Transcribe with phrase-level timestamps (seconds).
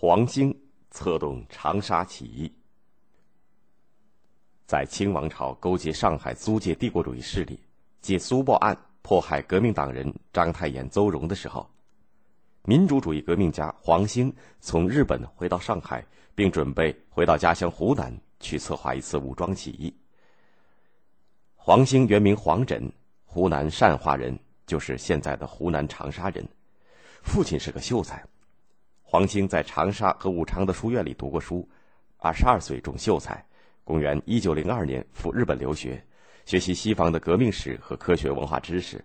[0.00, 0.56] 黄兴
[0.92, 2.48] 策动长沙起义，
[4.64, 7.58] 在清王朝勾结上海租界帝国主义势力，
[8.00, 11.68] 借苏报案迫害革命党人章太炎、邹容的时候，
[12.62, 19.92] 民主主义革命家黄兴从日本回到上海，并准备回到家乡湖南去策划一次武装起义。
[21.56, 22.88] 黄兴原名黄枕，
[23.24, 26.48] 湖南善化人，就是现在的湖南长沙人，
[27.24, 28.24] 父亲是个秀才。
[29.10, 31.66] 黄兴在长沙和武昌的书院里读过书，
[32.18, 33.42] 二十二岁中秀才。
[33.82, 36.04] 公元一九零二年赴日本留学，
[36.44, 39.02] 学习西方的革命史和科学文化知识。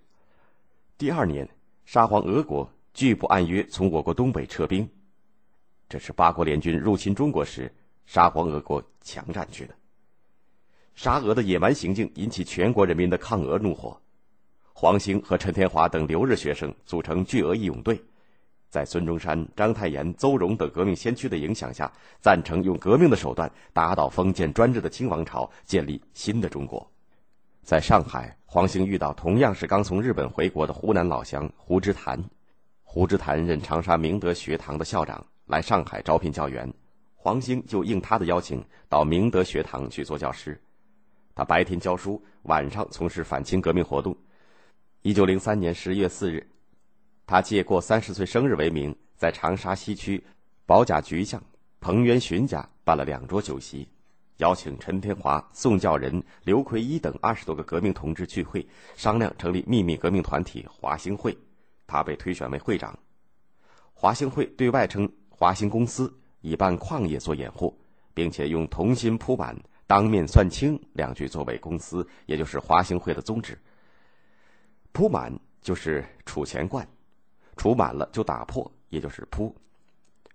[0.98, 1.48] 第二年，
[1.86, 4.86] 沙皇俄国拒不按约从我国东北撤兵，
[5.88, 7.74] 这是八国联军入侵中国时，
[8.06, 9.74] 沙皇俄国强占去的。
[10.96, 13.98] 沙俄的野蛮行径引起全国人民的抗俄怒火，
[14.74, 18.04] 黄兴和陈天华等留日学生组成拒俄义勇队。
[18.74, 26.92] 在孙中山、章太炎、邹容等革命先驱的影响下，赞成用革命的手段打倒封建专制的清王朝，建立新的中国。
[27.62, 32.20] 在上海，黄兴遇到同样是刚从日本回国的湖南老乡胡之坛。
[32.82, 36.74] 胡之坛任长沙明德学堂的校长，来上海招聘教员，
[37.14, 40.60] 黄兴就应他的邀请到明德学堂去做教师。
[41.36, 44.18] 他白天教书，晚上从事反清革命活动。
[45.04, 46.48] 一九零三年十一月四日。
[47.26, 50.24] 他借过三十岁生日为名，在长沙西区
[50.66, 51.42] 保甲局巷
[51.80, 53.88] 彭元荀家办了两桌酒席，
[54.38, 58.66] 邀请陈天华、宋教仁、刘奎一等二十多个革命同志聚会，
[58.96, 61.38] 商量成立秘密革命团体华兴会。
[61.88, 62.98] 他被推选为会长。
[63.94, 67.78] 华兴会对外称华兴公司，以办矿业做掩护，
[68.14, 69.56] 并且用“同心铺满，
[69.88, 73.58] 当面算清”两句作为公司，也就是华兴会的宗旨。
[74.92, 76.88] 铺满就是储钱罐。
[77.56, 79.56] 除满了就打破，也就是铺，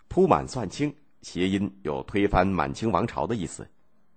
[0.08, 3.68] 铺满算清，谐音有推翻满清王朝的意思。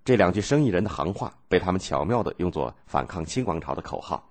[0.04, 4.28] 这两句生意人的行话被他们巧妙的用作反抗清王朝的口号。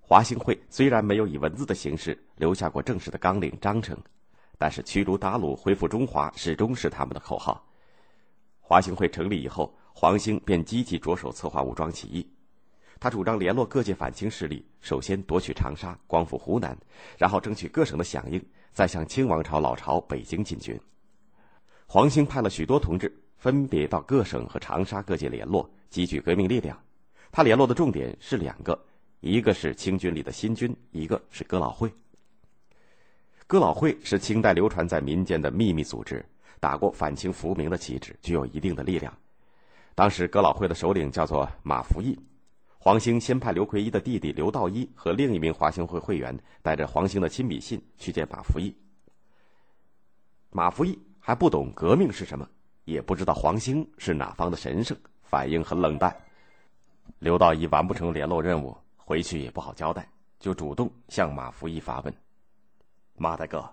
[0.00, 3.96] 华兴会虽然没有以文字的形式留下过正式的纲领章程，
[4.58, 7.64] 但是驱逐鞑虏、恢复中华始终是他们的口号。
[8.60, 12.28] 华兴会成立以后，黄兴便积极着手策划武装起义。
[13.02, 16.78] 他主张联络各界反清势力，首先夺取长沙，光复湖南，
[17.18, 18.40] 然后争取各省的响应，
[18.72, 20.80] 再向清王朝老巢北京进军。
[21.88, 26.80] 黄兴派了许多同志，分别到各省和长沙各界联络，积聚革命力量。
[27.32, 28.80] 他联络的重点是两个，
[29.18, 31.92] 一个是清军里的新军，一个是哥老会。
[33.48, 36.24] 哥老会是清代流传在民间的秘密组织，
[36.60, 39.12] 打过反清复明的旗帜，具有一定的力量。
[39.96, 42.16] 当时哥老会的首领叫做马福义。
[42.84, 48.76] 黄兴先派刘奎一的弟弟刘道一和另一名华兴会会员带着黄兴的亲笔信去见马福义。
[50.50, 52.44] 马福义还不懂革命是什么，
[52.84, 56.12] 也不知道黄兴是哪方的神圣，反应很冷淡。
[57.20, 60.10] 刘道一完不成联络任务，回去也不好交代，
[60.40, 62.12] 就主动向马福义发问
[63.14, 63.64] ：“马大哥，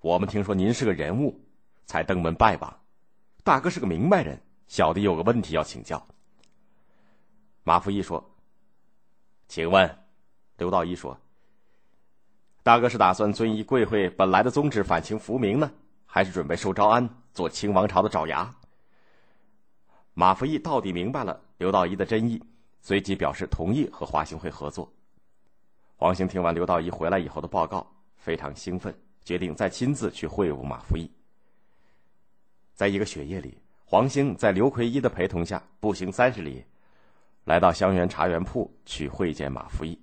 [0.00, 1.38] 我们听说您是个人物，
[1.84, 2.74] 才登门拜访。
[3.44, 6.02] 大哥是个明白人，小弟有个问题要请教。”
[7.62, 8.24] 马福义说。
[9.48, 9.98] 请问，
[10.58, 11.18] 刘道一说
[12.62, 15.70] ：“大哥是打算遵依贵会本来的宗旨反清复明呢，
[16.04, 18.54] 还是准备受招安做清王朝的爪牙？”
[20.12, 22.42] 马福义到底明白了刘道一的真意，
[22.82, 24.92] 随即表示同意和华兴会合作。
[25.96, 28.94] 黄兴听完刘道一回来以后的报告，非常兴奋，
[29.24, 31.10] 决定再亲自去会晤马福义。
[32.74, 36.62] 在一个雪夜里，黄兴在刘奎一的陪同下步行三十里。
[37.48, 39.98] 来到香园茶园铺去会见马福义。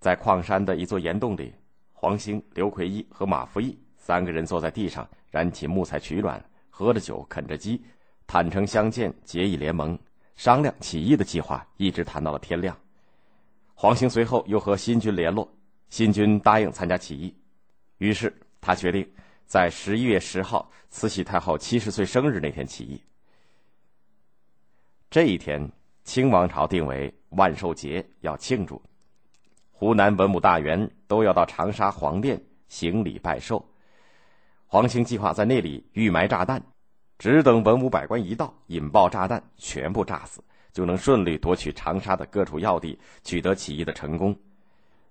[0.00, 1.54] 在矿山的一座岩洞里，
[1.92, 7.80] 黄兴、刘奎一和马福义三个人坐在地上，燃起木材取暖，喝着酒，啃着鸡，
[8.26, 9.96] 坦诚相见，结义联盟，
[10.34, 12.76] 商量起义的计划，一直谈到了天亮。
[13.72, 15.48] 黄兴随后又和新军联络，
[15.88, 17.32] 新军答应参加起义，
[17.98, 19.08] 于是他决定
[19.46, 23.00] 在十一月十号慈禧太后七十岁生日那天起义。
[25.08, 25.70] 这一天。
[26.04, 28.80] 清王朝定为万寿节，要庆祝。
[29.72, 33.66] 湖南文武大员都要到长沙皇殿行礼拜寿。
[34.66, 36.62] 黄兴计划在那里预埋炸弹，
[37.18, 40.42] 只等文武百官一到，引爆炸弹，全部炸死，
[40.72, 44.36] 就能顺利夺取长沙的各处要地，取得起义的成功。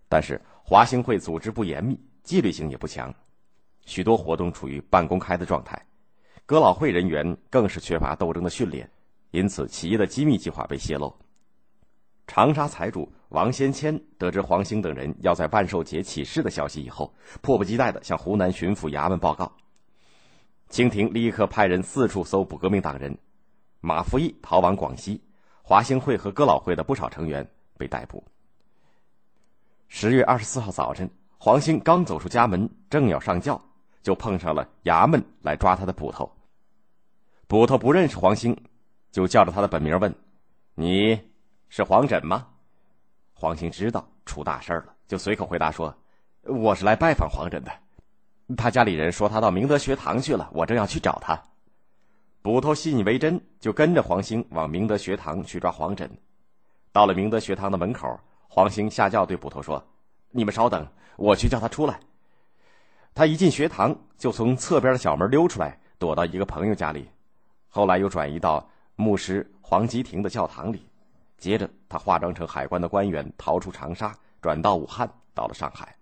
[0.08, 3.14] 但是华兴会组织不严密，纪律性也不强，
[3.86, 5.82] 许多活动处于半公开的状态。
[6.46, 8.90] 哥老会人员更是缺乏斗争的训练。
[9.34, 11.12] 因此，起义的机密计划被泄露。
[12.28, 19.52] 长沙财主王先谦得知黄兴等人要在万寿节起事的消息以后，迫不及待地向湖南巡抚衙门报告，
[20.70, 23.18] 清廷立刻派人四处搜捕革命党人，
[23.82, 25.20] 马福义逃往广西，
[25.64, 28.24] 华兴会和哥老会的不少成员被逮捕。
[29.88, 31.10] 十月二十四号早晨，
[31.40, 33.60] 黄兴刚走出家门，正要上轿，
[34.04, 36.32] 就碰上了衙门来抓他的捕头。
[37.48, 38.56] 捕头不认识黄兴，
[39.14, 40.14] 就叫着他的本名问
[40.74, 41.22] ：“你
[41.70, 42.48] 是黄枕吗？”
[43.32, 45.96] 黄兴知道出大事了，就随口回答说
[46.42, 47.72] ：“我是来拜访黄枕的。”
[48.58, 51.40] 他家里人说他到明德学堂去了，我正要去找他。
[52.42, 56.10] 捕头信以为真，就跟着黄兴往明德学堂去抓黄枕。
[56.92, 59.86] 到了明德学堂的门口，黄兴下轿对捕头说
[60.34, 60.88] ：“你们稍等，
[61.18, 62.00] 我去叫他出来。”
[63.14, 67.08] 他一进学堂，就从侧边的小门溜出来，躲到一个朋友家里。
[67.70, 70.86] 后来又转移到牧师黄吉亭的教堂里。
[71.38, 75.94] 接着，他化妆成海关的官员，逃出长沙，转到武汉，到了上海。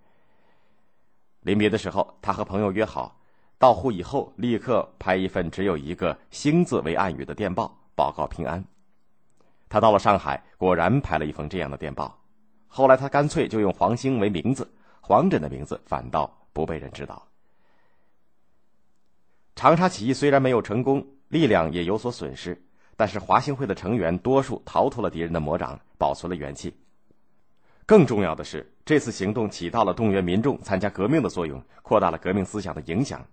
[1.42, 3.18] 临别的时候，他和朋友约好，
[3.58, 8.64] 到沪以后立刻拍一份只有一个“星”字为暗语的电报，报告平安。
[9.68, 12.16] 他到了上海，果然拍了一封这样的电报。
[12.68, 17.26] 后来他干脆就用黄兴为名字，黄枕的名字反倒不被人知道。
[19.56, 22.62] 长沙起义虽然没有成功，力量也有所损失，
[22.96, 26.74] 但是华兴会的成员多数逃脱了敌人的魔掌，保存了元气。
[27.86, 33.26] 更重要的是，这次行动起到了动员民众参加革命的作用，扩大了革命思想的影响。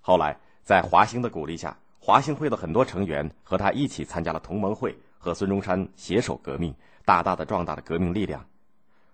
[0.00, 8.46] 后来，在华兴的鼓励下，华兴会的很多成员和他一起参加了同盟会，和孙中山携手革命，大大的壮大了革命力量。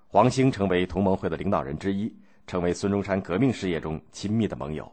[0.06, 2.12] 黄兴成为同盟会的领导人之一，
[2.46, 4.93] 成为孙中山革命事业中亲密的盟友。